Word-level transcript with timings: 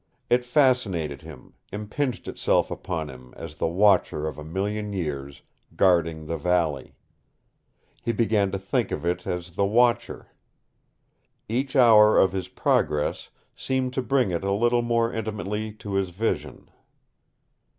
It 0.31 0.43
fascinated 0.43 1.21
him, 1.21 1.53
impinged 1.71 2.27
itself 2.27 2.71
upon 2.71 3.07
him 3.07 3.35
as 3.37 3.57
the 3.57 3.67
watcher 3.67 4.25
of 4.25 4.39
a 4.39 4.43
million 4.43 4.93
years, 4.93 5.43
guarding 5.75 6.25
the 6.25 6.37
valley. 6.39 6.95
He 8.01 8.11
began 8.11 8.51
to 8.51 8.57
think 8.57 8.89
of 8.89 9.05
it 9.05 9.27
as 9.27 9.51
the 9.51 9.65
Watcher. 9.67 10.29
Each 11.47 11.75
hour 11.75 12.17
of 12.17 12.31
his 12.31 12.47
progress 12.47 13.29
seemed 13.55 13.93
to 13.93 14.01
bring 14.01 14.31
it 14.31 14.43
a 14.43 14.53
little 14.53 14.81
more 14.81 15.13
intimately 15.13 15.71
to 15.73 15.93
his 15.93 16.09
vision. 16.09 16.71